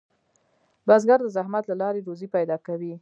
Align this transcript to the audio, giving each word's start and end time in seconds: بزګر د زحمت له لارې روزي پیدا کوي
بزګر 0.87 1.19
د 1.23 1.27
زحمت 1.35 1.63
له 1.67 1.75
لارې 1.81 2.05
روزي 2.07 2.27
پیدا 2.35 2.57
کوي 2.67 2.93